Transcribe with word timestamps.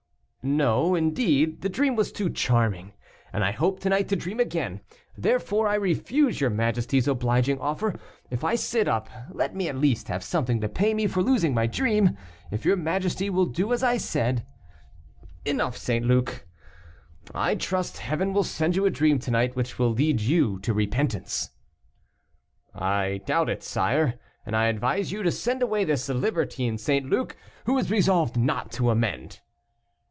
"No, 0.43 0.95
indeed, 0.95 1.61
the 1.61 1.69
dream 1.69 1.95
was 1.95 2.11
too 2.11 2.27
charming; 2.27 2.93
and 3.31 3.43
I 3.45 3.51
hope 3.51 3.79
to 3.81 3.89
night 3.89 4.07
to 4.07 4.15
dream 4.15 4.39
again; 4.39 4.81
therefore 5.15 5.67
I 5.67 5.75
refuse 5.75 6.41
your 6.41 6.49
majesty's 6.49 7.07
obliging 7.07 7.59
offer. 7.59 7.93
If 8.31 8.43
I 8.43 8.55
sit 8.55 8.87
up, 8.87 9.07
let 9.29 9.55
me 9.55 9.67
at 9.69 9.77
least 9.77 10.07
have 10.07 10.23
something 10.23 10.59
to 10.61 10.67
pay 10.67 10.95
me 10.95 11.05
for 11.05 11.21
losing 11.21 11.53
my 11.53 11.67
dream. 11.67 12.17
If 12.49 12.65
your 12.65 12.75
majesty 12.75 13.29
will 13.29 13.45
do 13.45 13.71
as 13.71 13.83
I 13.83 13.97
said" 13.97 14.43
"Enough, 15.45 15.77
St. 15.77 16.07
Luc. 16.07 16.47
I 17.35 17.53
trust 17.53 17.99
Heaven 17.99 18.33
will 18.33 18.43
send 18.43 18.75
you 18.75 18.87
a 18.87 18.89
dream 18.89 19.19
to 19.19 19.29
night 19.29 19.55
which 19.55 19.77
will 19.77 19.91
lead 19.91 20.21
you 20.21 20.57
to 20.61 20.73
repentance." 20.73 21.51
"I 22.73 23.21
doubt 23.27 23.47
it, 23.49 23.61
sire, 23.61 24.15
and 24.47 24.55
I 24.55 24.69
advise 24.69 25.11
you 25.11 25.21
to 25.21 25.31
send 25.31 25.61
away 25.61 25.83
this 25.83 26.09
libertine 26.09 26.79
St. 26.79 27.05
Luc, 27.07 27.37
who 27.65 27.77
is 27.77 27.91
resolved 27.91 28.37
not 28.37 28.71
to 28.71 28.89
amend." 28.89 29.41